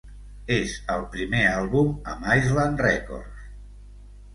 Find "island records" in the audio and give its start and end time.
2.41-3.51